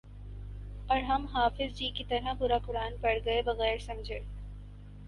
[0.87, 4.19] اور ہم حافظ جی کی طرح پورا قرآن پڑھ گئے بغیر سمجھے